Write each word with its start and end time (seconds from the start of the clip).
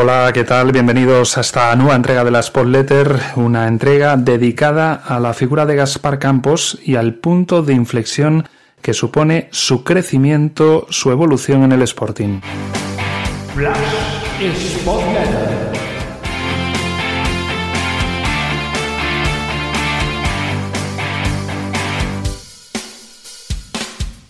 Hola, 0.00 0.30
¿qué 0.32 0.44
tal? 0.44 0.70
Bienvenidos 0.70 1.36
a 1.38 1.40
esta 1.40 1.74
nueva 1.74 1.96
entrega 1.96 2.22
de 2.22 2.30
la 2.30 2.38
Sport 2.38 2.68
Letter, 2.68 3.18
una 3.34 3.66
entrega 3.66 4.16
dedicada 4.16 4.94
a 4.94 5.18
la 5.18 5.34
figura 5.34 5.66
de 5.66 5.74
Gaspar 5.74 6.20
Campos 6.20 6.78
y 6.84 6.94
al 6.94 7.14
punto 7.14 7.64
de 7.64 7.74
inflexión 7.74 8.48
que 8.80 8.94
supone 8.94 9.48
su 9.50 9.82
crecimiento, 9.82 10.86
su 10.88 11.10
evolución 11.10 11.64
en 11.64 11.72
el 11.72 11.82
Sporting. 11.82 12.40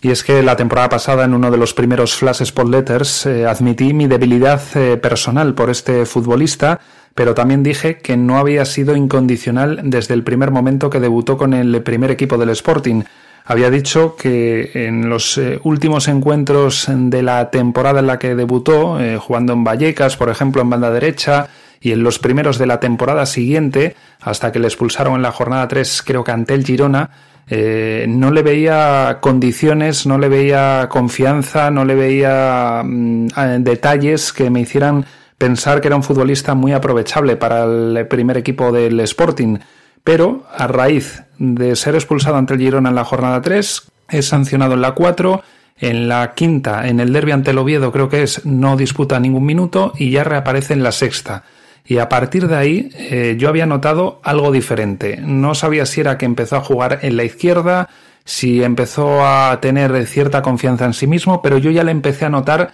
Y 0.01 0.11
es 0.13 0.23
que 0.23 0.43
la 0.45 0.55
temporada 0.55 0.89
pasada, 0.89 1.25
en 1.25 1.35
uno 1.35 1.51
de 1.51 1.57
los 1.57 1.75
primeros 1.75 2.15
Flash 2.15 2.43
Sport 2.43 2.71
Letters, 2.71 3.27
eh, 3.27 3.47
admití 3.47 3.93
mi 3.93 4.07
debilidad 4.07 4.63
eh, 4.77 4.97
personal 4.97 5.55
por 5.55 5.71
este 5.71 6.07
futbolista, 6.07 6.79
pero 7.17 7.35
también 7.35 7.65
dije 7.65 7.99
que 7.99 8.17
no 8.17 8.39
había 8.39 8.65
sido 8.65 8.95
incondicional 8.95 9.81
desde 9.83 10.15
el 10.15 10.23
primer 10.23 10.53
momento 10.53 10.89
que 10.89 11.01
debutó 11.01 11.37
con 11.37 11.53
el 11.53 11.83
primer 11.83 12.13
equipo 12.13 12.39
del 12.39 12.51
Sporting. 12.51 13.03
Había 13.45 13.71
dicho 13.71 14.15
que 14.15 14.71
en 14.75 15.09
los 15.09 15.37
eh, 15.37 15.59
últimos 15.65 16.07
encuentros 16.07 16.87
de 16.89 17.23
la 17.23 17.51
temporada 17.51 17.99
en 17.99 18.07
la 18.07 18.21
que 18.21 18.37
debutó, 18.37 18.99
jugando 19.19 19.53
en 19.53 19.65
Vallecas, 19.65 20.17
por 20.17 20.29
ejemplo, 20.29 20.63
en 20.63 20.71
banda 20.71 20.93
derecha, 20.93 21.49
y 21.81 21.93
en 21.93 22.05
los 22.05 22.19
primeros 22.21 22.59
de 22.59 22.67
la 22.67 22.79
temporada 22.79 23.27
siguiente, 23.27 23.97
hasta 24.21 24.53
que 24.53 24.59
le 24.59 24.69
expulsaron 24.69 25.15
en 25.15 25.23
la 25.23 25.33
jornada 25.33 25.67
3, 25.67 26.03
creo 26.05 26.25
que 26.25 26.33
ante 26.33 26.55
el 26.55 26.65
Girona, 26.65 27.11
eh, 27.51 28.07
no 28.09 28.31
le 28.31 28.43
veía 28.43 29.19
condiciones, 29.21 30.07
no 30.07 30.19
le 30.19 30.29
veía 30.29 30.89
confianza, 30.91 31.71
no 31.71 31.85
le 31.85 31.95
veía 31.95 32.83
mm, 32.85 33.29
detalles 33.61 34.33
que 34.33 34.51
me 34.51 34.61
hicieran 34.61 35.07
pensar 35.39 35.81
que 35.81 35.89
era 35.89 35.97
un 35.97 36.03
futbolista 36.03 36.55
muy 36.55 36.73
aprovechable 36.73 37.37
para 37.37 37.65
el 37.65 38.07
primer 38.09 38.37
equipo 38.37 38.73
del 38.73 39.01
Sporting. 39.01 39.59
Pero 40.05 40.45
a 40.57 40.67
raíz 40.67 41.23
de 41.39 41.77
ser 41.77 41.95
expulsado 41.95 42.37
ante 42.37 42.55
el 42.55 42.61
Girona 42.61 42.91
en 42.91 42.95
la 42.95 43.05
jornada 43.05 43.41
3, 43.41 43.83
es 44.11 44.27
sancionado 44.27 44.75
en 44.75 44.83
la 44.83 44.93
4, 44.93 45.43
en 45.81 46.09
la 46.09 46.35
quinta, 46.35 46.89
en 46.89 47.01
el 47.01 47.13
derby 47.13 47.33
ante 47.33 47.53
el 47.53 47.59
Oviedo 47.59 47.93
creo 47.93 48.09
que 48.09 48.23
es, 48.23 48.45
no 48.45 48.77
disputa 48.77 49.21
ningún 49.21 49.47
minuto 49.47 49.93
y 49.97 50.11
ya 50.11 50.25
reaparece 50.25 50.73
en 50.73 50.83
la 50.83 50.93
sexta. 50.93 51.45
Y 51.89 51.97
a 51.99 52.11
partir 52.11 52.47
de 52.49 52.57
ahí 52.57 52.91
eh, 52.97 53.37
yo 53.39 53.49
había 53.49 53.65
notado 53.65 54.21
algo 54.23 54.53
diferente. 54.53 55.19
No 55.23 55.55
sabía 55.55 55.87
si 55.87 56.03
era 56.03 56.19
que 56.19 56.27
empezó 56.27 56.57
a 56.57 56.61
jugar 56.61 56.99
en 57.01 57.17
la 57.17 57.25
izquierda, 57.25 57.89
si 58.27 58.63
empezó 58.63 59.27
a 59.27 59.59
tener 59.63 60.07
cierta 60.07 60.43
confianza 60.43 60.85
en 60.85 60.93
sí 60.93 61.07
mismo, 61.07 61.41
pero 61.41 61.57
yo 61.57 61.71
ya 61.71 61.85
le 61.85 61.91
empecé 61.91 62.27
a 62.27 62.29
notar 62.29 62.73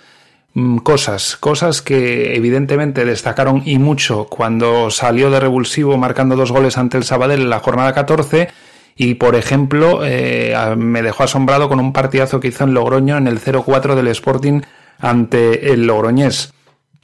mm, 0.55 0.79
cosas, 0.79 1.37
cosas 1.37 1.81
que 1.81 2.35
evidentemente 2.35 3.05
destacaron 3.05 3.63
y 3.65 3.79
mucho 3.79 4.27
cuando 4.27 4.91
salió 4.91 5.31
de 5.31 5.39
revulsivo 5.39 5.97
marcando 5.97 6.35
dos 6.35 6.51
goles 6.51 6.77
ante 6.77 6.97
el 6.97 7.05
Sabadell 7.05 7.43
en 7.43 7.51
la 7.51 7.61
jornada 7.61 7.93
14 7.95 8.49
y 8.97 9.15
por 9.15 9.37
ejemplo 9.37 10.01
eh, 10.03 10.57
me 10.77 11.03
dejó 11.03 11.23
asombrado 11.23 11.69
con 11.69 11.79
un 11.79 11.93
partidazo 11.93 12.41
que 12.41 12.49
hizo 12.49 12.65
en 12.65 12.75
Logroño 12.75 13.17
en 13.17 13.29
el 13.29 13.41
0-4 13.41 13.95
del 13.95 14.09
Sporting 14.09 14.63
ante 14.99 15.73
el 15.73 15.87
Logroñés. 15.87 16.54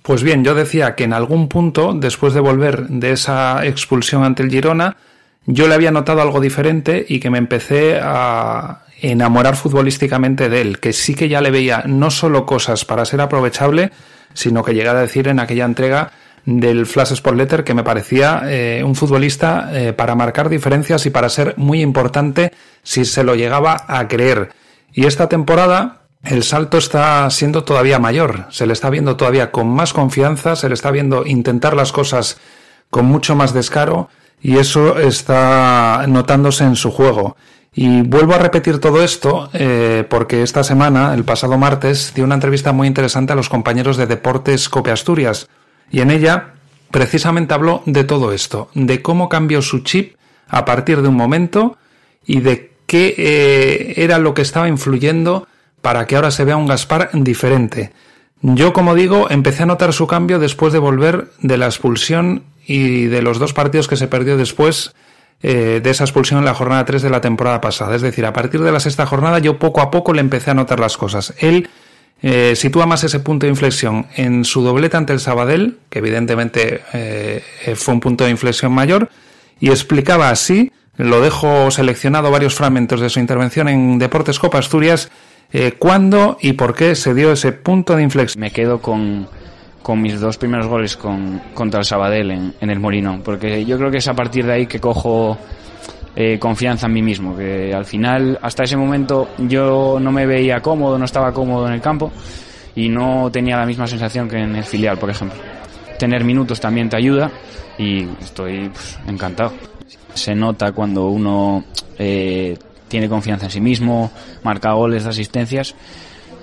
Pues 0.02 0.22
bien, 0.22 0.44
yo 0.44 0.54
decía 0.54 0.94
que 0.94 1.04
en 1.04 1.12
algún 1.12 1.48
punto, 1.48 1.92
después 1.92 2.32
de 2.32 2.40
volver 2.40 2.88
de 2.88 3.12
esa 3.12 3.64
expulsión 3.66 4.24
ante 4.24 4.42
el 4.42 4.50
Girona, 4.50 4.96
yo 5.46 5.68
le 5.68 5.74
había 5.74 5.90
notado 5.90 6.22
algo 6.22 6.40
diferente 6.40 7.04
y 7.08 7.20
que 7.20 7.30
me 7.30 7.38
empecé 7.38 7.98
a 8.02 8.82
enamorar 9.00 9.56
futbolísticamente 9.56 10.48
de 10.48 10.60
él, 10.60 10.78
que 10.78 10.92
sí 10.92 11.14
que 11.14 11.28
ya 11.28 11.40
le 11.40 11.50
veía 11.50 11.84
no 11.86 12.10
solo 12.10 12.46
cosas 12.46 12.84
para 12.84 13.04
ser 13.04 13.20
aprovechable, 13.20 13.90
sino 14.34 14.62
que 14.62 14.74
llegué 14.74 14.88
a 14.88 14.94
decir 14.94 15.28
en 15.28 15.40
aquella 15.40 15.64
entrega 15.64 16.12
del 16.44 16.86
Flash 16.86 17.12
Sport 17.12 17.36
Letter 17.36 17.64
que 17.64 17.74
me 17.74 17.84
parecía 17.84 18.42
eh, 18.46 18.82
un 18.84 18.94
futbolista 18.94 19.70
eh, 19.72 19.92
para 19.92 20.14
marcar 20.14 20.48
diferencias 20.48 21.04
y 21.06 21.10
para 21.10 21.28
ser 21.28 21.54
muy 21.56 21.82
importante 21.82 22.52
si 22.82 23.04
se 23.04 23.24
lo 23.24 23.34
llegaba 23.34 23.84
a 23.86 24.08
creer. 24.08 24.50
Y 24.92 25.06
esta 25.06 25.28
temporada, 25.28 26.00
el 26.22 26.42
salto 26.42 26.78
está 26.78 27.28
siendo 27.31 27.64
todavía 27.64 27.98
mayor, 27.98 28.47
se 28.50 28.66
le 28.66 28.72
está 28.72 28.91
viendo 28.91 29.16
todavía 29.16 29.50
con 29.50 29.69
más 29.69 29.92
confianza, 29.92 30.54
se 30.54 30.69
le 30.69 30.75
está 30.75 30.91
viendo 30.91 31.25
intentar 31.25 31.75
las 31.75 31.92
cosas 31.92 32.38
con 32.91 33.06
mucho 33.06 33.34
más 33.34 33.54
descaro 33.54 34.10
y 34.41 34.58
eso 34.58 34.98
está 34.98 36.04
notándose 36.08 36.64
en 36.64 36.76
su 36.76 36.91
juego. 36.91 37.36
Y 37.72 38.03
vuelvo 38.03 38.34
a 38.34 38.38
repetir 38.38 38.81
todo 38.81 39.03
esto 39.03 39.48
eh, 39.53 40.04
porque 40.10 40.42
esta 40.42 40.64
semana, 40.64 41.14
el 41.14 41.25
pasado 41.25 41.56
martes, 41.56 42.12
dio 42.14 42.25
una 42.25 42.34
entrevista 42.34 42.72
muy 42.72 42.88
interesante 42.88 43.32
a 43.32 43.37
los 43.37 43.48
compañeros 43.48 43.97
de 43.97 44.06
Deportes 44.06 44.69
Cope 44.69 44.91
Asturias 44.91 45.48
y 45.91 46.00
en 46.00 46.10
ella 46.10 46.54
precisamente 46.91 47.54
habló 47.54 47.82
de 47.87 48.04
todo 48.04 48.32
esto, 48.32 48.69
de 48.75 49.00
cómo 49.02 49.28
cambió 49.28 49.62
su 49.62 49.81
chip 49.81 50.16
a 50.48 50.64
partir 50.64 51.00
de 51.00 51.08
un 51.08 51.14
momento 51.14 51.78
y 52.26 52.41
de 52.41 52.72
qué 52.87 53.14
eh, 53.16 53.94
era 54.02 54.19
lo 54.19 54.34
que 54.34 54.42
estaba 54.42 54.69
influyendo 54.69 55.47
para 55.82 56.06
que 56.06 56.16
ahora 56.16 56.30
se 56.30 56.44
vea 56.44 56.56
un 56.56 56.66
Gaspar 56.66 57.10
diferente. 57.12 57.92
Yo, 58.42 58.72
como 58.72 58.94
digo, 58.94 59.30
empecé 59.30 59.64
a 59.64 59.66
notar 59.66 59.92
su 59.92 60.06
cambio 60.06 60.38
después 60.38 60.72
de 60.72 60.78
volver 60.78 61.28
de 61.41 61.58
la 61.58 61.66
expulsión 61.66 62.44
y 62.66 63.04
de 63.04 63.22
los 63.22 63.38
dos 63.38 63.52
partidos 63.52 63.88
que 63.88 63.96
se 63.96 64.08
perdió 64.08 64.36
después 64.36 64.94
eh, 65.42 65.80
de 65.82 65.90
esa 65.90 66.04
expulsión 66.04 66.38
en 66.38 66.44
la 66.44 66.54
jornada 66.54 66.84
3 66.84 67.02
de 67.02 67.10
la 67.10 67.20
temporada 67.20 67.60
pasada. 67.60 67.96
Es 67.96 68.02
decir, 68.02 68.24
a 68.24 68.32
partir 68.32 68.60
de 68.60 68.72
la 68.72 68.80
sexta 68.80 69.06
jornada 69.06 69.38
yo 69.38 69.58
poco 69.58 69.80
a 69.80 69.90
poco 69.90 70.12
le 70.12 70.20
empecé 70.20 70.50
a 70.50 70.54
notar 70.54 70.80
las 70.80 70.96
cosas. 70.96 71.34
Él 71.38 71.69
eh, 72.22 72.54
sitúa 72.56 72.86
más 72.86 73.04
ese 73.04 73.20
punto 73.20 73.46
de 73.46 73.50
inflexión 73.50 74.06
en 74.16 74.44
su 74.44 74.62
doblete 74.62 74.96
ante 74.96 75.12
el 75.12 75.20
Sabadell, 75.20 75.78
que 75.88 76.00
evidentemente 76.00 76.82
eh, 76.92 77.42
fue 77.74 77.94
un 77.94 78.00
punto 78.00 78.24
de 78.24 78.30
inflexión 78.30 78.72
mayor, 78.72 79.10
y 79.58 79.70
explicaba 79.70 80.30
así, 80.30 80.72
lo 80.96 81.20
dejo 81.20 81.70
seleccionado 81.70 82.30
varios 82.30 82.54
fragmentos 82.54 83.00
de 83.00 83.08
su 83.08 83.20
intervención 83.20 83.69
en 83.69 83.98
Deportes 83.98 84.38
Copa 84.38 84.58
Asturias, 84.58 85.10
eh, 85.53 85.72
¿Cuándo 85.78 86.38
y 86.41 86.53
por 86.53 86.75
qué 86.75 86.94
se 86.94 87.15
dio 87.15 87.33
ese 87.33 87.53
punto 87.53 87.97
de 87.97 88.03
inflexión? 88.03 88.41
Me 88.41 88.50
quedo 88.50 88.81
con, 88.81 89.28
con 89.83 90.00
mis 90.00 90.21
dos 90.21 90.38
primeros 90.38 90.66
goles 90.66 90.97
con, 90.97 91.41
contra 91.55 91.81
el 91.81 91.87
Sabadell 91.87 92.31
en, 92.31 92.55
en, 92.61 92.71
el 92.71 92.78
Molinón, 92.78 93.22
porque 93.22 93.65
yo 93.65 93.77
creo 93.78 93.91
que 93.91 93.99
es 93.99 94.09
a 94.09 94.15
partir 94.15 94.47
de 94.47 94.53
ahí 94.53 94.66
que 94.66 94.81
cojo 94.81 95.38
eh, 96.16 96.38
confianza 96.41 96.87
en 96.87 96.93
mí 96.93 97.03
mismo, 97.03 97.37
que 97.37 97.72
al 97.72 97.84
final, 97.84 98.38
hasta 98.43 98.65
ese 98.65 98.77
momento, 98.77 99.31
yo 99.38 99.99
no 100.00 100.11
me 100.11 100.27
veía 100.27 100.61
cómodo, 100.61 100.99
no 100.99 101.05
estaba 101.05 101.33
cómodo 101.33 101.69
en 101.69 101.75
el 101.75 101.81
campo 101.81 102.11
y 102.75 102.88
no 102.88 103.31
tenía 103.31 103.56
la 103.56 103.65
misma 103.65 103.87
sensación 103.87 104.28
que 104.28 104.38
en 104.38 104.56
el 104.56 104.65
filial, 104.65 104.99
por 104.99 105.09
ejemplo. 105.09 105.38
Tener 105.99 106.25
minutos 106.25 106.61
también 106.61 106.88
te 106.88 106.97
ayuda 106.97 107.31
y 107.78 108.03
estoy 108.21 108.69
pues, 108.69 108.99
encantado. 109.06 109.53
Se 110.12 110.34
nota 110.34 110.72
cuando 110.72 111.06
uno 111.06 111.65
eh, 111.97 112.56
tiene 112.90 113.08
confianza 113.08 113.46
en 113.46 113.50
sí 113.52 113.60
mismo, 113.60 114.10
marca 114.42 114.72
goles, 114.72 115.06
asistencias 115.06 115.74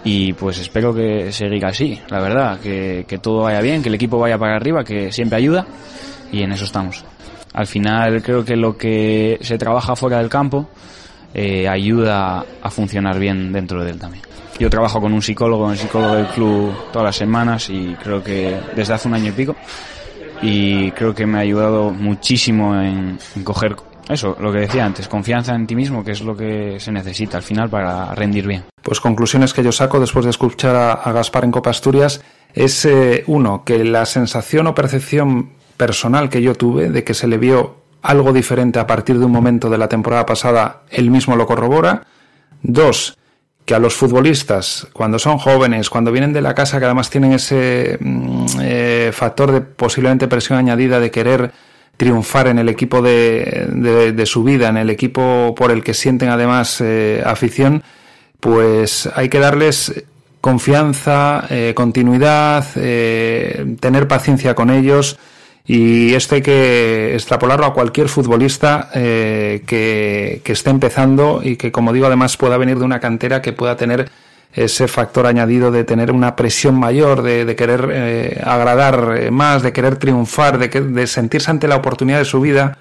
y 0.03 0.33
pues 0.33 0.57
espero 0.57 0.95
que 0.95 1.31
siga 1.31 1.67
así, 1.67 1.99
la 2.09 2.21
verdad, 2.21 2.59
que, 2.59 3.19
todo 3.21 3.43
vaya 3.43 3.59
bien, 3.61 3.83
que 3.83 3.89
el 3.89 3.95
equipo 3.95 4.17
vaya 4.17 4.37
para 4.37 4.55
arriba, 4.55 4.83
que 4.83 5.11
siempre 5.11 5.37
ayuda 5.37 5.67
y 6.31 6.41
en 6.41 6.53
eso 6.53 6.63
estamos. 6.63 7.03
Al 7.53 7.67
final 7.67 8.23
creo 8.23 8.45
que 8.45 8.55
lo 8.55 8.77
que 8.77 9.37
se 9.41 9.57
trabaja 9.57 9.95
fuera 9.95 10.19
del 10.19 10.29
campo 10.29 10.69
eh, 11.33 11.67
ayuda 11.67 12.45
a 12.61 12.69
funcionar 12.71 13.19
bien 13.19 13.51
dentro 13.51 13.83
de 13.83 13.91
él 13.91 13.99
también. 13.99 14.23
Yo 14.57 14.69
trabajo 14.69 15.01
con 15.01 15.13
un 15.13 15.21
psicólogo, 15.21 15.69
el 15.69 15.77
psicólogo 15.77 16.15
del 16.15 16.27
club 16.27 16.73
todas 16.91 17.07
las 17.07 17.15
semanas 17.15 17.69
y 17.69 17.93
creo 18.01 18.23
que 18.23 18.57
desde 18.75 18.93
hace 18.93 19.07
un 19.07 19.13
año 19.13 19.29
y 19.29 19.31
pico 19.31 19.55
y 20.41 20.91
creo 20.91 21.13
que 21.13 21.25
me 21.25 21.37
ha 21.37 21.41
ayudado 21.41 21.91
muchísimo 21.91 22.79
en, 22.79 23.19
en 23.35 23.43
coger 23.43 23.75
eso, 24.09 24.37
lo 24.39 24.51
que 24.51 24.59
decía 24.59 24.85
antes, 24.85 25.07
confianza 25.07 25.53
en 25.55 25.67
ti 25.67 25.75
mismo, 25.75 26.03
que 26.03 26.11
es 26.11 26.21
lo 26.21 26.35
que 26.35 26.79
se 26.79 26.91
necesita 26.91 27.37
al 27.37 27.43
final 27.43 27.69
para 27.69 28.13
rendir 28.15 28.47
bien. 28.47 28.63
Pues 28.81 28.99
conclusiones 28.99 29.53
que 29.53 29.63
yo 29.63 29.71
saco 29.71 29.99
después 29.99 30.25
de 30.25 30.31
escuchar 30.31 30.75
a, 30.75 31.11
Gaspar 31.11 31.43
en 31.43 31.51
Copa 31.51 31.71
Asturias 31.71 32.21
es, 32.53 32.85
eh, 32.85 33.23
uno, 33.27 33.63
que 33.65 33.83
la 33.83 34.05
sensación 34.05 34.67
o 34.67 34.75
percepción 34.75 35.51
personal 35.75 36.29
que 36.29 36.41
yo 36.41 36.55
tuve 36.55 36.89
de 36.89 37.03
que 37.03 37.13
se 37.13 37.27
le 37.27 37.37
vio 37.37 37.77
algo 38.01 38.31
diferente 38.31 38.79
a 38.79 38.87
partir 38.87 39.19
de 39.19 39.25
un 39.25 39.31
momento 39.31 39.69
de 39.69 39.77
la 39.77 39.89
temporada 39.89 40.25
pasada, 40.25 40.83
él 40.89 41.11
mismo 41.11 41.35
lo 41.35 41.45
corrobora. 41.45 42.07
Dos, 42.63 43.17
que 43.65 43.75
a 43.75 43.79
los 43.79 43.95
futbolistas, 43.95 44.87
cuando 44.93 45.19
son 45.19 45.37
jóvenes, 45.37 45.89
cuando 45.89 46.11
vienen 46.13 46.31
de 46.31 46.41
la 46.41 46.55
casa, 46.55 46.79
que 46.79 46.85
además 46.85 47.09
tienen 47.09 47.33
ese 47.33 47.97
mm, 47.99 48.45
eh, 48.61 49.11
factor 49.13 49.51
de 49.51 49.59
posiblemente 49.59 50.29
presión 50.29 50.57
añadida 50.57 51.01
de 51.01 51.11
querer 51.11 51.51
triunfar 51.97 52.47
en 52.47 52.59
el 52.59 52.69
equipo 52.69 53.01
de, 53.01 53.67
de, 54.15 54.25
su 54.25 54.43
vida, 54.43 54.69
en 54.69 54.77
el 54.77 54.89
equipo 54.91 55.53
por 55.57 55.71
el 55.71 55.83
que 55.83 55.95
sienten 55.95 56.29
además 56.29 56.79
eh, 56.79 57.23
afición, 57.25 57.83
pues 58.39 59.09
hay 59.15 59.29
que 59.29 59.39
darles 59.39 60.05
confianza, 60.39 61.45
eh, 61.49 61.73
continuidad, 61.75 62.65
eh, 62.75 63.75
tener 63.79 64.07
paciencia 64.07 64.53
con 64.53 64.69
ellos. 64.69 65.17
Y 65.65 66.13
esto 66.13 66.35
hay 66.35 66.41
que 66.41 67.13
extrapolarlo 67.15 67.65
a 67.65 67.73
cualquier 67.73 68.07
futbolista 68.07 68.89
que 68.93 70.41
esté 70.45 70.69
empezando 70.69 71.41
y 71.43 71.57
que, 71.57 71.73
como 71.73 71.91
digo, 71.91 72.05
además 72.05 72.37
pueda 72.37 72.55
venir 72.55 72.79
de 72.79 72.85
una 72.85 73.01
cantera 73.01 73.41
que 73.41 73.51
pueda 73.51 73.75
tener 73.75 74.09
ese 74.53 74.87
factor 74.87 75.27
añadido 75.27 75.71
de 75.71 75.83
tener 75.83 76.11
una 76.11 76.35
presión 76.35 76.79
mayor, 76.79 77.21
de, 77.21 77.55
querer 77.55 77.89
eh, 77.91 78.41
agradar 78.43 79.15
eh, 79.17 79.31
más, 79.31 79.61
de 79.61 79.71
querer 79.71 79.97
triunfar, 79.97 80.57
de, 80.57 80.67
de 80.67 81.07
sentirse 81.07 81.51
ante 81.51 81.67
la 81.67 81.75
oportunidad 81.75 82.19
de 82.19 82.25
su 82.25 82.41
vida. 82.41 82.77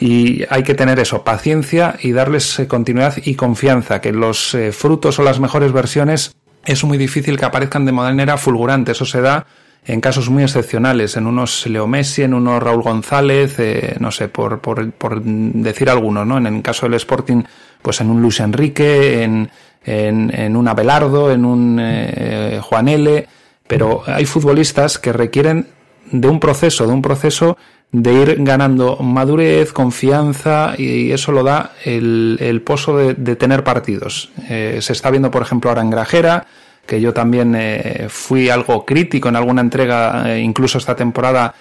Y 0.00 0.42
hay 0.48 0.62
que 0.62 0.74
tener 0.74 0.98
eso, 0.98 1.22
paciencia 1.22 1.96
y 2.00 2.12
darles 2.12 2.58
eh, 2.58 2.66
continuidad 2.66 3.14
y 3.22 3.34
confianza, 3.34 4.00
que 4.00 4.12
los 4.12 4.56
frutos 4.72 5.18
o 5.18 5.22
las 5.22 5.38
mejores 5.38 5.72
versiones 5.72 6.34
es 6.64 6.82
muy 6.84 6.96
difícil 6.96 7.38
que 7.38 7.44
aparezcan 7.44 7.84
de 7.84 7.92
manera 7.92 8.38
fulgurante. 8.38 8.92
Eso 8.92 9.04
se 9.04 9.20
da 9.20 9.46
en 9.84 10.00
casos 10.00 10.30
muy 10.30 10.44
excepcionales, 10.44 11.16
en 11.16 11.26
unos 11.26 11.66
Leo 11.66 11.86
Messi, 11.88 12.22
en 12.22 12.34
unos 12.34 12.62
Raúl 12.62 12.82
González, 12.82 13.58
no 13.98 14.12
sé, 14.12 14.28
por, 14.28 14.60
por, 14.60 14.92
por, 14.92 15.20
decir 15.22 15.90
algunos, 15.90 16.24
¿no? 16.24 16.38
En 16.38 16.46
el 16.46 16.62
caso 16.62 16.86
del 16.86 16.94
Sporting, 16.94 17.42
pues 17.82 18.00
en 18.00 18.10
un 18.10 18.22
Luis 18.22 18.38
Enrique, 18.38 19.24
en, 19.24 19.50
en, 19.84 20.32
en 20.34 20.56
un 20.56 20.68
Abelardo, 20.68 21.32
en 21.32 21.44
un 21.44 21.78
eh, 21.80 22.60
Juan 22.62 22.88
L., 22.88 23.26
pero 23.66 24.02
hay 24.06 24.26
futbolistas 24.26 24.98
que 24.98 25.12
requieren 25.12 25.66
de 26.10 26.28
un 26.28 26.40
proceso, 26.40 26.86
de 26.86 26.92
un 26.92 27.02
proceso 27.02 27.56
de 27.90 28.12
ir 28.12 28.36
ganando 28.40 28.96
madurez, 28.96 29.72
confianza 29.72 30.74
y 30.78 31.12
eso 31.12 31.30
lo 31.32 31.42
da 31.42 31.72
el, 31.84 32.38
el 32.40 32.62
pozo 32.62 32.96
de, 32.96 33.36
tener 33.36 33.64
partidos. 33.64 34.30
Eh, 34.48 34.78
se 34.80 34.92
está 34.92 35.10
viendo, 35.10 35.30
por 35.30 35.42
ejemplo, 35.42 35.70
ahora 35.70 35.82
en 35.82 35.90
Grajera, 35.90 36.46
que 36.86 37.00
yo 37.00 37.12
también 37.12 37.54
eh, 37.54 38.06
fui 38.08 38.48
algo 38.48 38.84
crítico 38.84 39.28
en 39.28 39.36
alguna 39.36 39.60
entrega, 39.60 40.38
incluso 40.38 40.78
esta 40.78 40.96
temporada, 40.96 41.54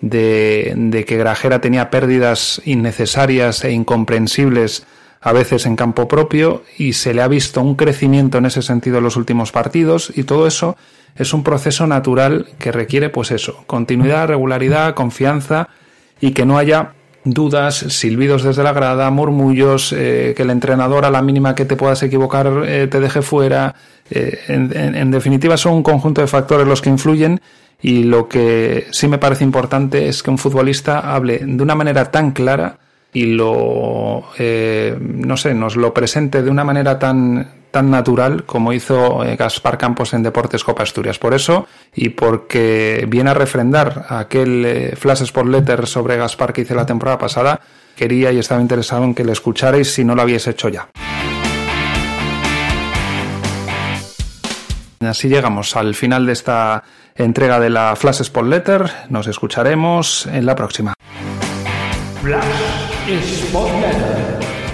de, 0.00 0.74
de, 0.76 1.04
que 1.04 1.16
Grajera 1.16 1.60
tenía 1.60 1.88
pérdidas 1.88 2.60
innecesarias 2.64 3.64
e 3.64 3.72
incomprensibles 3.72 4.86
a 5.26 5.32
veces 5.32 5.66
en 5.66 5.74
campo 5.74 6.06
propio 6.06 6.62
y 6.78 6.92
se 6.92 7.12
le 7.12 7.20
ha 7.20 7.26
visto 7.26 7.60
un 7.60 7.74
crecimiento 7.74 8.38
en 8.38 8.46
ese 8.46 8.62
sentido 8.62 8.98
en 8.98 9.04
los 9.04 9.16
últimos 9.16 9.50
partidos 9.50 10.12
y 10.14 10.22
todo 10.22 10.46
eso 10.46 10.76
es 11.16 11.34
un 11.34 11.42
proceso 11.42 11.84
natural 11.88 12.46
que 12.60 12.70
requiere 12.70 13.08
pues 13.08 13.32
eso, 13.32 13.64
continuidad, 13.66 14.28
regularidad, 14.28 14.94
confianza 14.94 15.68
y 16.20 16.30
que 16.30 16.46
no 16.46 16.58
haya 16.58 16.92
dudas, 17.24 17.74
silbidos 17.88 18.44
desde 18.44 18.62
la 18.62 18.72
grada, 18.72 19.10
murmullos, 19.10 19.92
eh, 19.92 20.32
que 20.36 20.44
el 20.44 20.50
entrenador 20.50 21.04
a 21.04 21.10
la 21.10 21.22
mínima 21.22 21.56
que 21.56 21.64
te 21.64 21.74
puedas 21.74 22.04
equivocar 22.04 22.62
eh, 22.64 22.86
te 22.86 23.00
deje 23.00 23.20
fuera. 23.20 23.74
Eh, 24.08 24.38
en, 24.46 25.10
definitiva 25.10 25.56
son 25.56 25.74
un 25.74 25.82
conjunto 25.82 26.20
de 26.20 26.28
factores 26.28 26.68
los 26.68 26.80
que 26.80 26.90
influyen 26.90 27.40
y 27.82 28.04
lo 28.04 28.28
que 28.28 28.86
sí 28.92 29.08
me 29.08 29.18
parece 29.18 29.42
importante 29.42 30.06
es 30.06 30.22
que 30.22 30.30
un 30.30 30.38
futbolista 30.38 31.00
hable 31.00 31.40
de 31.44 31.62
una 31.64 31.74
manera 31.74 32.12
tan 32.12 32.30
clara 32.30 32.78
y 33.16 33.24
lo, 33.24 34.24
eh, 34.36 34.94
no 35.00 35.38
sé, 35.38 35.54
nos 35.54 35.74
lo 35.74 35.94
presente 35.94 36.42
de 36.42 36.50
una 36.50 36.64
manera 36.64 36.98
tan, 36.98 37.48
tan 37.70 37.90
natural 37.90 38.44
como 38.44 38.74
hizo 38.74 39.24
eh, 39.24 39.36
Gaspar 39.36 39.78
Campos 39.78 40.12
en 40.12 40.22
Deportes 40.22 40.62
Copa 40.62 40.82
Asturias. 40.82 41.18
Por 41.18 41.32
eso, 41.32 41.66
y 41.94 42.10
porque 42.10 43.06
viene 43.08 43.30
a 43.30 43.34
refrendar 43.34 44.04
aquel 44.10 44.64
eh, 44.66 44.96
Flash 44.96 45.22
Sport 45.22 45.48
Letter 45.48 45.86
sobre 45.86 46.18
Gaspar 46.18 46.52
que 46.52 46.60
hice 46.60 46.74
la 46.74 46.84
temporada 46.84 47.16
pasada, 47.16 47.58
quería 47.96 48.32
y 48.32 48.38
estaba 48.38 48.60
interesado 48.60 49.04
en 49.04 49.14
que 49.14 49.24
le 49.24 49.32
escucharais 49.32 49.90
si 49.90 50.04
no 50.04 50.14
lo 50.14 50.20
habéis 50.20 50.46
hecho 50.46 50.68
ya. 50.68 50.90
Así 55.00 55.30
llegamos 55.30 55.74
al 55.74 55.94
final 55.94 56.26
de 56.26 56.34
esta 56.34 56.82
entrega 57.14 57.60
de 57.60 57.70
la 57.70 57.96
Flash 57.96 58.20
Sport 58.20 58.48
Letter. 58.48 58.90
Nos 59.08 59.26
escucharemos 59.26 60.26
en 60.26 60.44
la 60.44 60.54
próxima. 60.54 60.92
Is 63.08 63.48
Spot 63.48 64.65